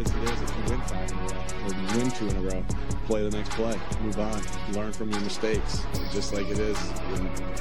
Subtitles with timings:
[0.00, 0.42] it is.
[0.42, 2.64] If you win five in a row or you win two in a row,
[3.06, 4.42] play the next play, move on,
[4.72, 5.82] learn from your mistakes,
[6.12, 6.78] just like it is.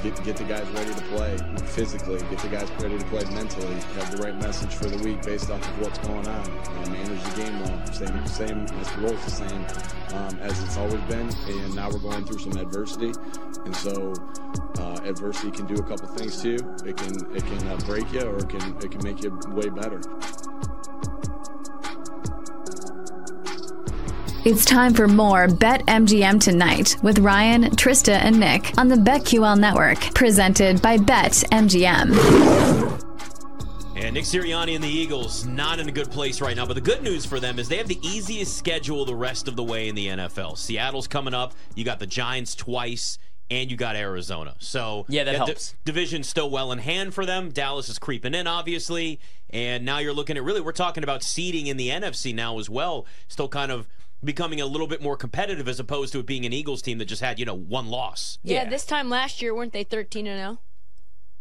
[0.03, 1.37] Get, get the guys ready to play
[1.67, 5.21] physically, get the guys ready to play mentally, have the right message for the week
[5.21, 7.85] based off of what's going on, and manage the game well.
[7.93, 9.65] Same, same as the Rolls the same
[10.15, 11.29] um, as it's always been.
[11.47, 13.13] And now we're going through some adversity,
[13.65, 14.13] and so
[14.79, 16.57] uh, adversity can do a couple things too.
[16.85, 19.69] It can it can uh, break you, or it can it can make you way
[19.69, 20.01] better.
[24.45, 29.59] It's time for more Bet MGM tonight with Ryan, Trysta, and Nick on the BetQL
[29.59, 32.11] network, presented by Bet MGM.
[33.95, 36.81] And Nick Sirianni and the Eagles not in a good place right now, but the
[36.81, 39.87] good news for them is they have the easiest schedule the rest of the way
[39.87, 40.59] in the NFL.
[40.59, 41.55] Seattle's coming up.
[41.73, 43.17] You got the Giants twice
[43.49, 44.53] and you got Arizona.
[44.59, 45.71] So yeah, that the helps.
[45.71, 47.49] D- division's still well in hand for them.
[47.49, 51.65] Dallas is creeping in, obviously, and now you're looking at really we're talking about seeding
[51.65, 53.07] in the NFC now as well.
[53.27, 53.87] Still kind of
[54.23, 57.05] becoming a little bit more competitive as opposed to it being an Eagles team that
[57.05, 58.39] just had you know one loss.
[58.43, 58.69] Yeah, Yeah.
[58.69, 60.59] this time last year weren't they 13 and 0?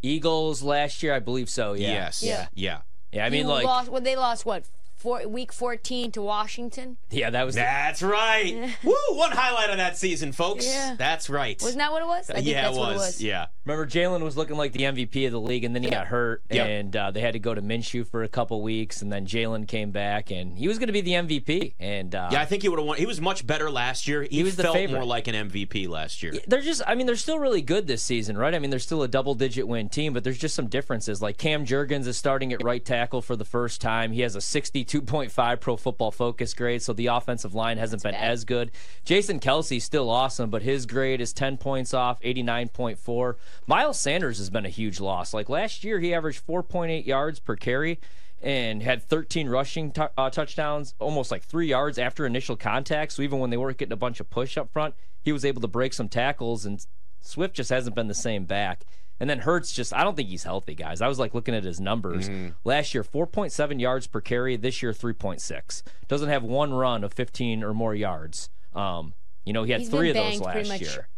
[0.03, 1.73] Eagles last year, I believe so.
[1.73, 1.93] Yeah.
[1.93, 2.23] Yes.
[2.23, 2.49] Yeah.
[2.55, 2.81] Yeah.
[3.13, 3.25] Yeah.
[3.25, 4.65] I mean, You like, lost, well, they lost what?
[4.97, 6.97] Four, week 14 to Washington.
[7.11, 7.55] yeah, that was.
[7.55, 8.75] That's right.
[8.85, 8.95] Woo!
[9.11, 10.67] One highlight of that season, folks.
[10.67, 10.95] Yeah.
[10.97, 11.61] That's right.
[11.61, 12.31] Wasn't that what it was?
[12.31, 12.87] I think yeah, that's it was.
[12.87, 13.23] what it was.
[13.23, 13.47] Yeah.
[13.67, 16.43] Remember, Jalen was looking like the MVP of the league, and then he got hurt,
[16.51, 16.67] Yep.
[16.69, 19.67] and uh, they had to go to Minshew for a couple weeks, and then Jalen
[19.69, 21.75] came back, and he was going to be the MVP.
[21.81, 22.97] And uh, Yeah, I think he would have won.
[22.99, 24.23] He was much better last year.
[24.23, 24.97] He, He was the felt favorite.
[24.99, 26.35] more like an MVP last year.
[26.47, 29.03] they're just i mean they're still really good this season right i mean they're still
[29.03, 32.53] a double digit win team but there's just some differences like cam jurgens is starting
[32.53, 34.41] at right tackle for the first time he has a
[34.85, 38.25] 62.5 pro football focus grade so the offensive line hasn't been bad.
[38.25, 38.71] as good
[39.05, 43.35] jason kelce's still awesome but his grade is 10 points off 89.4
[43.67, 47.57] miles sanders has been a huge loss like last year he averaged 4.8 yards per
[47.57, 47.99] carry
[48.45, 53.13] and had 13 rushing tou uh, touchdowns, almost like three yards after initial contact.
[53.13, 55.63] So even when they weren't getting a bunch of push up front, he was able
[55.63, 56.85] to break some tackles, and
[57.21, 58.85] Swift just hasn't been the same back.
[59.25, 61.01] And then Hurts just, I don't think he's healthy, guys.
[61.01, 62.29] I was like looking at his numbers.
[62.63, 64.59] Last year, 4.7 yards per carry.
[64.59, 65.83] This year, 3.6.
[66.09, 68.51] Doesn't have one run of 15 or more yards.
[68.75, 69.15] Um,
[69.47, 71.09] you know, he had He's three of those banged pretty last much year.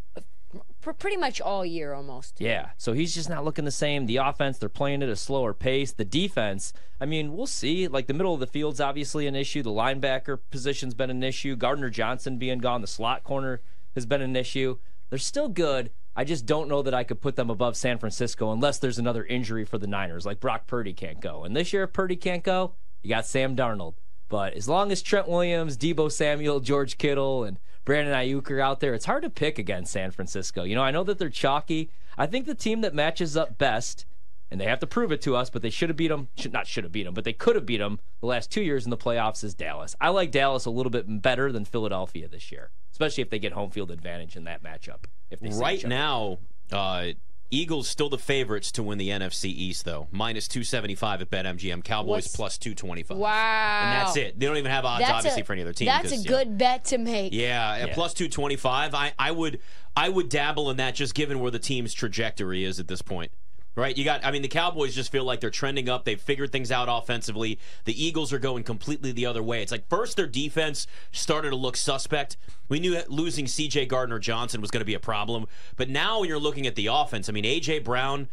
[0.83, 2.41] pr- pretty much all year almost.
[2.41, 4.07] Yeah, so he's just not looking the same.
[4.07, 5.91] The offense, they're playing at a slower pace.
[5.91, 7.89] The defense, I mean, we'll see.
[7.89, 9.65] Like the middle of the field's obviously an issue.
[9.65, 11.57] The linebacker position's been an issue.
[11.57, 13.63] Gardner Johnson being gone, the slot corner
[13.97, 14.79] has been an issue.
[15.11, 15.91] They're still good.
[16.19, 19.25] I just don't know that I could put them above San Francisco unless there's another
[19.27, 21.45] injury for the Niners, like Brock Purdy can't go.
[21.45, 22.73] And this year, if Purdy can't go,
[23.03, 23.95] you got Sam Darnold.
[24.29, 28.81] But as long as Trent Williams, Deebo Samuel, George Kittle, and Brandon Aiyuk are out
[28.81, 30.65] there, it's hard to pick against San Francisco.
[30.65, 31.91] You know, I know that they're chalky.
[32.17, 34.07] I think the team that matches up best,
[34.51, 36.29] and they have to prove it to us, but they should have beat them.
[36.37, 38.63] Should, not should have beat them, but they could have beat them the last two
[38.63, 39.95] years in the playoffs is Dallas.
[40.01, 43.53] I like Dallas a little bit better than Philadelphia this year, especially if they get
[43.53, 45.05] home field advantage in that matchup.
[45.31, 46.39] If they Right now,
[46.73, 47.09] uh,
[47.51, 50.09] Eagles still the favorites to win the NFC East, though.
[50.11, 51.85] Minus 275 at BetMGM.
[51.85, 53.19] Cowboys What's- plus 225.
[53.19, 53.81] Wow.
[53.83, 54.41] And that's it.
[54.41, 55.87] They don't even have odds, That's obviously, a, for any other team.
[55.87, 56.31] That's a 'cause, yeah.
[56.31, 57.35] good bet to make.
[57.35, 57.95] Yeah, at Yeah.
[57.95, 58.95] plus 225.
[58.95, 59.61] I, I would
[59.95, 63.31] I would dabble in that just given where the team's trajectory is at this point.
[63.77, 63.97] Right?
[63.97, 66.05] You got I mean the Cowboys just feel like they're trending up.
[66.05, 67.59] They've figured things out offensively.
[67.85, 69.63] The Eagles are going completely the other way.
[69.63, 72.39] It's like first their defense started to look suspect.
[72.69, 76.29] We knew losing CJ Gardner Johnson was going to be a problem, but now when
[76.29, 78.29] you're looking at the offense, I mean AJ Brown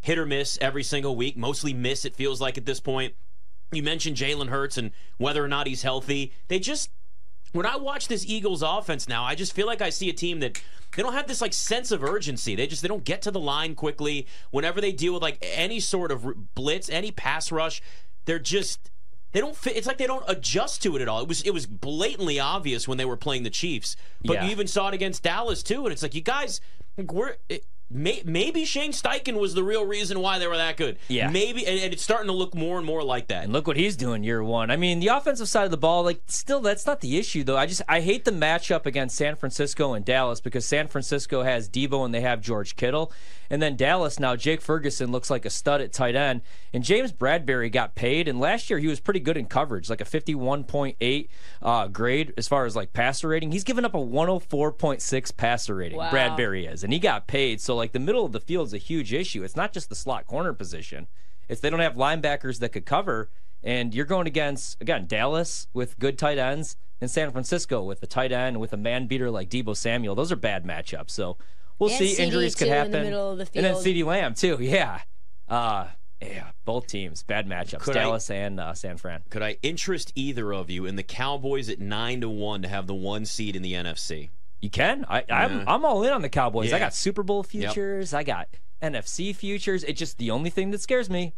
[0.00, 3.14] hit or miss every single week, mostly miss it feels like at this point.
[3.72, 6.32] You mentioned Jalen Hurts and whether or not he's healthy.
[6.48, 6.90] They just
[7.52, 10.40] when I watch this Eagles offense now, I just feel like I see a team
[10.40, 10.60] that
[10.96, 12.54] they don't have this like sense of urgency.
[12.54, 14.26] They just they don't get to the line quickly.
[14.50, 17.82] Whenever they deal with like any sort of blitz, any pass rush,
[18.24, 18.90] they're just
[19.32, 19.76] they don't fit.
[19.76, 21.20] It's like they don't adjust to it at all.
[21.22, 24.44] It was it was blatantly obvious when they were playing the Chiefs, but Yeah.
[24.46, 25.84] you even saw it against Dallas too.
[25.84, 26.60] And it's like you guys,
[26.96, 27.36] like, we're.
[27.48, 30.96] It, May, maybe Shane Steichen was the real reason why they were that good.
[31.08, 31.28] Yeah.
[31.28, 33.42] Maybe, and, and it's starting to look more and more like that.
[33.44, 34.70] And look what he's doing year one.
[34.70, 37.56] I mean, the offensive side of the ball, like, still, that's not the issue, though.
[37.56, 41.68] I just, I hate the matchup against San Francisco and Dallas because San Francisco has
[41.68, 43.12] Deebo and they have George Kittle.
[43.52, 46.42] And then Dallas now, Jake Ferguson looks like a stud at tight end.
[46.72, 48.28] And James Bradberry got paid.
[48.28, 51.28] And last year he was pretty good in coverage, like a 51.8
[51.60, 53.50] uh, grade as far as like passer rating.
[53.50, 56.10] He's given up a 104.6 passer rating, Wow.
[56.10, 56.84] Bradberry is.
[56.84, 57.60] And he got paid.
[57.60, 59.42] So, like, the middle of the field is a huge issue.
[59.42, 61.08] It's not just the slot corner position.
[61.48, 63.28] It's they don't have linebackers that could cover,
[63.62, 68.06] and you're going against again Dallas with good tight ends and San Francisco with a
[68.06, 70.14] tight end with a man beater like Deebo Samuel.
[70.14, 71.10] Those are bad matchups.
[71.10, 71.36] So
[71.78, 72.14] we'll And see.
[72.14, 73.10] CeeDee Injuries could too in happen.
[73.10, 73.84] the of the And then field.
[73.84, 74.58] CeeDee Lamb too.
[74.60, 75.00] Yeah.
[75.48, 75.88] Uh,
[76.22, 77.80] Yeah, both teams bad matchups.
[77.80, 79.22] Could I- Dallas and uh, San Fran.
[79.30, 82.86] Could I interest either of you in the Cowboys at nine to one to have
[82.86, 84.28] the one seed in the NFC?
[84.60, 85.06] You can.
[85.08, 86.72] I, I'm I'm all in on the Cowboys.
[86.72, 88.12] I got Super Bowl futures.
[88.12, 88.48] I got
[88.82, 89.84] NFC futures.
[89.84, 91.34] It's just the only thing that scares me.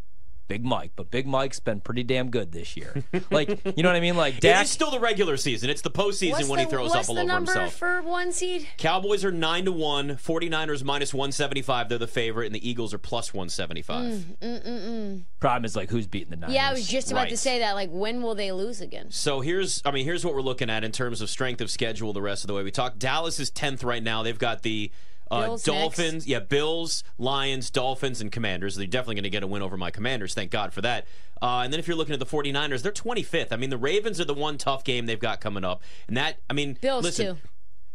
[0.48, 3.02] Big Mike, but Big Mike's been pretty damn good this year.
[3.30, 4.16] like, you know what I mean?
[4.16, 4.62] Like Dak.
[4.62, 5.70] It's still the regular season.
[5.70, 7.74] It's the postseason What's when the, he throws what's up all the over number himself.
[7.74, 8.68] for one seed?
[8.76, 10.10] Cowboys are nine to one.
[10.16, 11.88] 49ers minus one seventy five.
[11.88, 14.12] They're the favorite, and the Eagles are plus one seventy five.
[14.12, 15.01] Mm, mm, mm,
[15.40, 16.54] problem is like who's beating the Niners?
[16.54, 17.72] Yeah, I was just about to say that.
[17.72, 19.10] Like, when will they lose again?
[19.10, 22.12] So here's, I mean, here's what we're looking at in terms of strength of schedule.
[22.12, 22.98] The rest of the way we talk.
[22.98, 24.22] Dallas is tenth right now.
[24.22, 24.90] They've got the
[25.32, 26.26] uh, Dolphins, next.
[26.26, 28.76] yeah, Bills, Lions, Dolphins, and Commanders.
[28.76, 30.34] They're definitely going to get a win over my Commanders.
[30.34, 31.06] Thank God for that.
[31.40, 33.48] Uh, and then if you're looking at the 49ers, they're 25th.
[33.50, 36.38] I mean, the Ravens are the one tough game they've got coming up, and that,
[36.48, 37.42] I mean, Bills listen, too.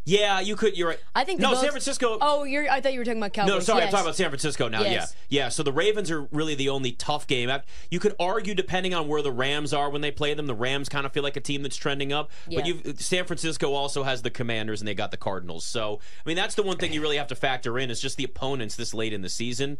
[0.08, 0.78] Yeah, you could.
[0.78, 1.00] You're right.
[1.14, 2.18] I think no, San Francisco.
[2.22, 2.72] Oh, you're.
[2.72, 3.50] I thought you were talking about Cowboys.
[3.52, 4.82] No, sorry, I'm talking about San Francisco now.
[4.82, 5.14] Yes.
[5.28, 5.50] Yeah, yeah.
[5.50, 7.52] So the Ravens are really the only tough game.
[7.92, 10.88] You could argue, depending on where the Rams are when they play them, the Rams
[10.88, 12.32] kind of feel like a team that's trending up.
[12.46, 12.76] But Yeah.
[12.86, 15.66] you, San Francisco also has the Commanders, and they got the Cardinals.
[15.66, 18.16] So I mean, that's the one thing you really have to factor in is just
[18.16, 19.78] the opponents this late in the season.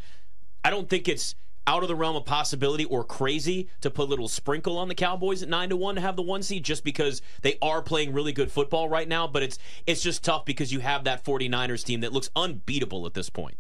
[0.62, 1.36] I don't think it's
[1.68, 4.96] out of the realm of possibility or crazy to put a little sprinkle on the
[4.96, 8.14] Cowboys at nine to one to have the one seed just because they are playing
[8.14, 9.28] really good football right now.
[9.28, 13.14] But it's it's just tough because you have that 49ers team that looks unbeatable at
[13.14, 13.58] this point.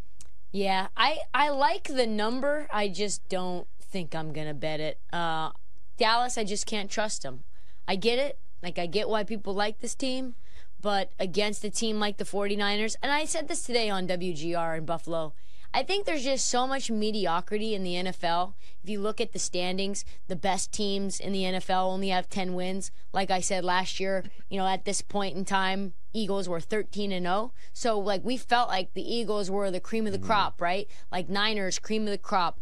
[0.52, 2.68] Yeah, I I like the number.
[2.72, 5.00] I just don't think I'm gonna bet it.
[5.12, 5.52] Uh,
[5.98, 7.44] Dallas, I just can't trust them.
[7.88, 8.40] I get it.
[8.64, 10.36] Like I get why people like this team,
[10.82, 14.86] but against a team like the 49ers, and I said this today on WGR in
[14.86, 15.34] Buffalo.
[15.74, 18.54] I think there's just so much mediocrity in the NFL.
[18.84, 22.54] If you look at the standings, the best teams in the NFL only have 10
[22.54, 22.92] wins.
[23.14, 27.12] Like I said last year, you know, at this point in time, Eagles were 13
[27.12, 27.54] and 0.
[27.74, 30.28] So like we felt like the Eagles were the cream of the mm-hmm.
[30.28, 30.88] crop, right?
[31.12, 32.60] Like Niners, cream of the crop.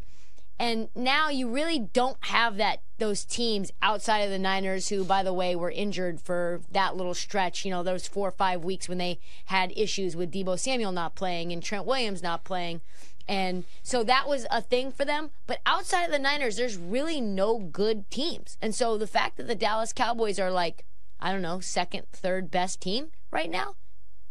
[0.57, 5.21] And now you really don't have that those teams outside of the Niners who by
[5.21, 8.87] the way were injured for that little stretch, you know, those 4 or 5 weeks
[8.87, 12.79] when they had issues with Deebo Samuel not playing and Trent Williams not playing.
[13.27, 17.19] And so that was a thing for them, but outside of the Niners there's really
[17.19, 18.57] no good teams.
[18.61, 20.85] And so the fact that the Dallas Cowboys are like
[21.19, 23.75] I don't know, second, third best team right now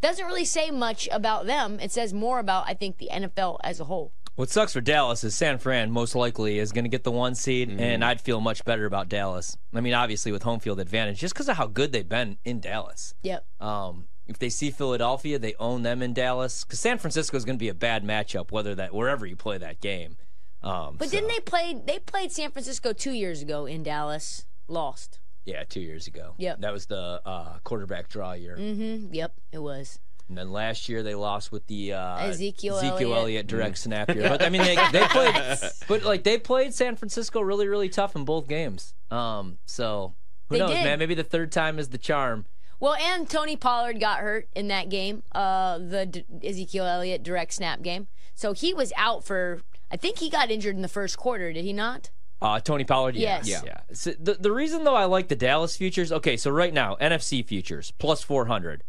[0.00, 1.80] doesn't really say much about them.
[1.80, 4.12] It says more about I think the NFL as a whole.
[4.36, 7.36] What sucks for Dallas is San Fran most likely is going to get the one
[7.36, 9.56] seed, and I'd feel much better about Dallas.
[9.72, 12.58] I mean, obviously with home field advantage, just because of how good they've been in
[12.58, 13.14] Dallas.
[13.22, 13.44] Yep.
[13.60, 17.56] Um, if they see Philadelphia, they own them in Dallas because San Francisco is going
[17.58, 20.16] to be a bad matchup, whether that wherever you play that game.
[20.64, 21.81] Um, But so- didn't they play?
[21.86, 24.46] They played San Francisco two years ago in Dallas.
[24.66, 25.20] Lost.
[25.44, 26.34] Yeah, two years ago.
[26.38, 26.60] Yep.
[26.62, 28.56] that was the uh, quarterback draw year.
[28.58, 29.12] Mm-hmm.
[29.14, 30.00] Yep, it was.
[30.28, 33.18] And then last year they lost with the uh, Ezekiel Ezekiel Elliott.
[33.18, 34.28] Elliott direct snap here.
[34.28, 35.34] But I mean, they, they played,
[35.88, 38.94] but like they played San Francisco really, really tough in both games.
[39.10, 40.14] Um, so
[40.48, 40.84] who They knows, did.
[40.84, 40.98] man?
[40.98, 42.46] Maybe the third time is the charm.
[42.80, 47.52] Well, and Tony Pollard got hurt in that game, uh, the D- Ezekiel Elliott direct
[47.54, 48.08] snap game.
[48.34, 49.60] So he was out for.
[49.92, 51.52] I think he got injured in the first quarter.
[51.52, 52.10] Did he not?
[52.42, 53.62] Uh, Tony Pollard, yeah, Yes.
[53.64, 53.80] yeah.
[53.92, 56.10] So the the reason though I like the Dallas futures.
[56.10, 58.82] Okay, so right now NFC futures plus four hundred,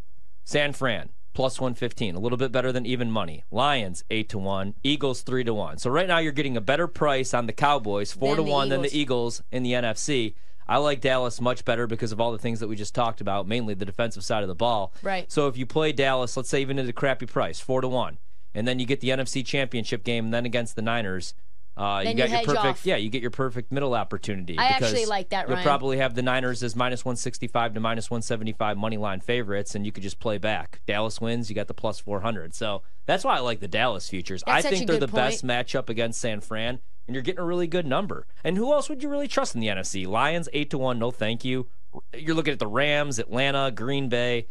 [0.46, 3.44] San Fran plus one fifteen, a little bit better than even money.
[3.52, 5.78] Lions eight to one, Eagles three to one.
[5.78, 8.52] So right now you're getting a better price on the Cowboys four Than to the
[8.52, 9.42] one than the Eagles.
[9.42, 10.34] Eagles in the NFC.
[10.68, 13.48] I like Dallas much better because of all the things that we just talked about,
[13.48, 14.92] mainly the defensive side of the ball.
[15.04, 15.32] Right.
[15.32, 18.18] So if you play Dallas, let's say even at a crappy price, four to one,
[18.56, 21.36] and then you get the NFC Championship game, and then against the Niners,
[21.78, 22.86] uh, you got you your perfect, off.
[22.86, 24.58] yeah, you get your perfect middle opportunity.
[24.58, 27.74] I because actually like that, You'll probably have the Niners as minus one sixty five
[27.74, 30.82] to minus one seventy five money line favorites, and you could just play back.
[30.88, 32.54] Dallas wins, you got the plus four hundred.
[32.56, 34.42] So that's why I like the Dallas futures.
[34.46, 37.46] That's I think they're the good best matchup against San Fran, and you're getting a
[37.46, 38.26] really good number.
[38.44, 40.08] And who else would you really trust in the NFC?
[40.08, 41.68] Lions eight to one, no thank you.
[42.14, 44.48] You're looking at the Rams, Atlanta, Green Bay.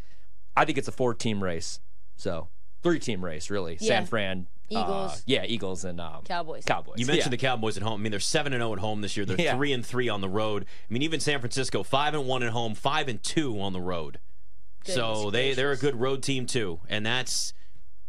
[0.56, 1.80] I think it's a four team race.
[2.16, 2.48] So
[2.82, 3.78] three team race, really.
[3.80, 3.88] Yeah.
[3.88, 5.22] San Fran, uh, Eagles.
[5.26, 6.64] yeah, Eagles and um, Cowboys.
[6.64, 6.98] Cowboys.
[6.98, 7.30] You mentioned yeah.
[7.30, 8.00] the Cowboys at home.
[8.00, 9.26] I mean, they're seven and zero at home this year.
[9.26, 9.56] They're Yeah.
[9.56, 10.64] three and three on the road.
[10.88, 13.80] I mean, even San Francisco five and one at home, five and two on the
[13.80, 14.18] road.
[14.84, 17.52] so Goodness they they're a good road team too, and that's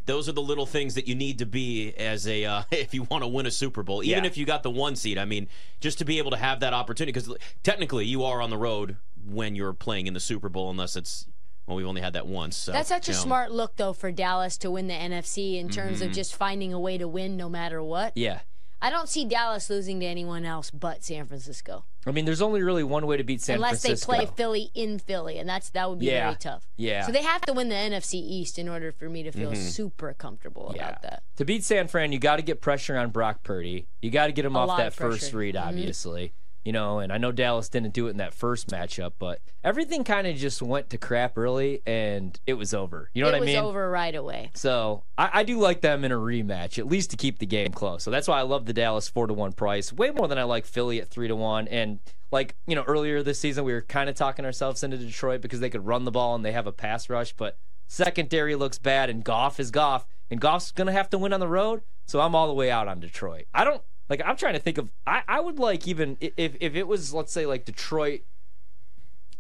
[0.06, 3.04] those are the little things that you need to be as a uh, if you
[3.04, 4.04] want to win a Super Bowl.
[4.04, 4.28] Even Yeah.
[4.28, 5.48] if you got the one seed, I mean,
[5.80, 8.98] just to be able to have that opportunity because technically you are on the road
[9.28, 11.26] when you're playing in the Super Bowl, unless it's
[11.67, 12.55] well, we've only had that once.
[12.57, 13.24] So, That's such a you know.
[13.24, 16.10] smart look, though, for Dallas to win the NFC in terms Mm-hmm.
[16.10, 18.13] of just finding a way to win no matter what.
[18.15, 18.39] Yeah.
[18.81, 22.62] I don't see Dallas losing to anyone else but San Francisco, I mean, there's only
[22.62, 23.65] really one way to beat San Francisco.
[23.65, 24.12] unless Francisco.
[24.12, 26.25] they play Philly in Philly, and that's that would be Yeah.
[26.25, 26.67] very tough.
[26.77, 27.05] Yeah.
[27.07, 30.13] So they have to win the NFC East in order for me to feel super
[30.13, 31.24] comfortable about that.
[31.38, 33.88] To beat San Fran, you got to get pressure on Brock Purdy.
[34.03, 35.27] You got to get him A off that of first pressure.
[35.29, 35.38] Mm-hmm.
[35.39, 36.34] read, obviously.
[36.65, 40.03] You know, and I know Dallas didn't do it in that first matchup, but everything
[40.03, 43.12] kind of just went to crap early, and it was over.
[43.13, 43.55] You know it what I mean?
[43.55, 44.50] It was over right away.
[44.55, 47.72] So I, I do like them in a rematch, at least to keep the game
[47.72, 48.01] close.
[48.01, 50.43] So that's why I love the Dallas four to one price, way more than I
[50.43, 51.67] like Philly at three to one.
[51.67, 52.00] And
[52.31, 55.60] like you know, earlier this season we were kind of talking ourselves into Detroit because
[55.60, 57.57] they could run the ball and they have a pass rush, but
[57.88, 61.48] secondary looks bad and Goff is Goff, and Goff's gonna have to win on the
[61.48, 61.84] road.
[62.07, 63.45] So I'm all the way out on Detroit.
[63.53, 64.22] I don't like.
[64.26, 64.92] I'm trying to think of.
[65.08, 68.22] I, I would like even if if it was let's say like Detroit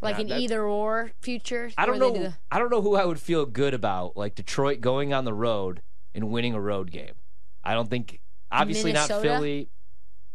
[0.01, 1.71] Like Yeah, an that- either or future.
[1.77, 2.13] I don't know.
[2.13, 5.25] do the- I don't know who I would feel good about, like Detroit going on
[5.25, 5.81] the road
[6.13, 7.13] and winning a road game.
[7.63, 8.19] I don't think.
[8.51, 9.69] Obviously not Philly.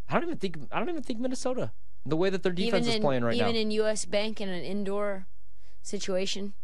[0.08, 0.58] I don't even think.
[0.72, 1.70] I don't even think Minnesota.
[2.04, 3.50] The way that their defense even is playing right even now.
[3.50, 4.04] Even in U.S.
[4.06, 5.26] Bank in an indoor
[5.82, 6.54] situation.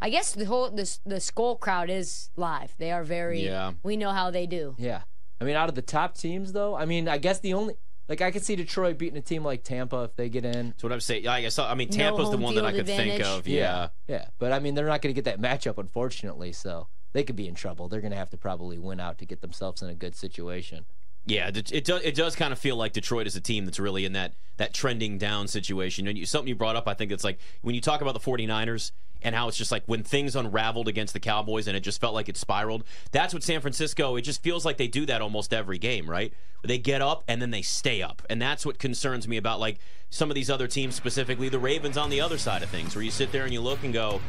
[0.00, 2.74] I guess the whole the the Skol crowd is live.
[2.78, 3.44] They are very.
[3.44, 3.72] Yeah.
[3.82, 4.74] We know how they do.
[4.78, 5.02] yeah.
[5.42, 7.74] I mean, out of the top teams, though, I mean, I guess the only
[8.08, 10.68] like I could see Detroit beating a team like Tampa if they get in.
[10.68, 11.24] That's what I'm saying.
[11.24, 11.58] Yeah, I guess.
[11.58, 13.48] I mean, No Tampa's the one that I field could think of.
[13.48, 13.88] Yeah.
[14.06, 14.26] Yeah.
[14.38, 16.52] But I mean, they're not going to get that matchup, unfortunately.
[16.52, 17.88] So they could be in trouble.
[17.88, 20.84] They're going to have to probably win out to get themselves in a good situation.
[21.26, 22.02] Yeah, it, it does.
[22.02, 24.74] It does kind of feel like Detroit is a team that's really in that that
[24.74, 26.06] trending down situation.
[26.06, 28.20] And you, something you brought up, I think it's like when you talk about the
[28.20, 28.92] 49ers
[29.22, 32.14] and how it's just like when things unraveled against the Cowboys and it just felt
[32.14, 32.84] like it spiraled.
[33.10, 34.16] That's what San Francisco.
[34.16, 36.32] It just feels like they do that almost every game, right?
[36.62, 39.78] They get up and then they stay up, and that's what concerns me about like
[40.10, 43.02] some of these other teams, specifically the Ravens on the other side of things, where
[43.02, 44.20] you sit there and you look and go.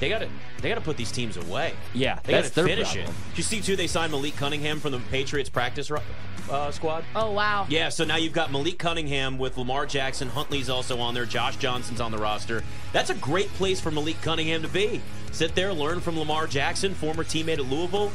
[0.00, 0.28] They got to
[0.60, 1.74] they got to put these teams away.
[1.94, 3.14] Yeah, they that's got to their finish problem.
[3.14, 3.28] it.
[3.30, 3.76] Did you see too?
[3.76, 5.90] They signed Malik Cunningham from the Patriots practice
[6.50, 7.04] uh, squad.
[7.14, 7.66] Oh wow.
[7.68, 10.28] Yeah, so now you've got Malik Cunningham with Lamar Jackson.
[10.28, 11.24] Huntley's also on there.
[11.24, 12.62] Josh Johnson's on the roster.
[12.92, 15.00] That's a great place for Malik Cunningham to be.
[15.32, 18.12] Sit there, learn from Lamar Jackson, former teammate at Louisville.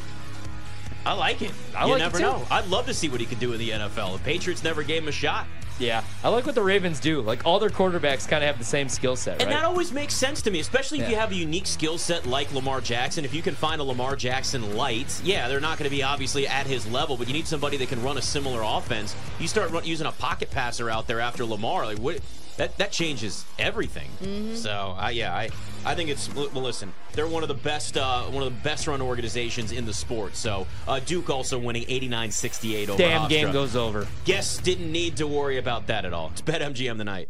[1.04, 1.52] I like it.
[1.76, 2.24] I you like it never too.
[2.24, 2.46] know.
[2.50, 4.18] I'd love to see what he could do in the NFL.
[4.18, 5.46] The Patriots never gave him a shot.
[5.78, 7.20] Yeah, I like what the Ravens do.
[7.22, 9.56] Like all their quarterbacks kind of have the same skill set, And right?
[9.56, 11.10] that always makes sense to me, especially if Yeah.
[11.10, 13.24] you have a unique skill set like Lamar Jackson.
[13.24, 16.46] If you can find a Lamar Jackson light, yeah, they're not going to be obviously
[16.46, 19.16] at his level, but you need somebody that can run a similar offense.
[19.40, 22.18] You start run, using a pocket passer out there after Lamar, like what?
[22.58, 24.10] That that changes everything.
[24.56, 25.48] So uh, yeah, I
[25.84, 26.48] I think it's well.
[26.52, 29.92] Listen, they're one of the best uh, one of the best run organizations in the
[29.92, 30.36] sport.
[30.36, 33.28] So uh, Duke also winning 89-68 over Damn Hofstra.
[33.28, 34.06] game goes over.
[34.24, 36.28] Guests didn't need to worry about that at all.
[36.32, 37.28] It's BetMGM tonight.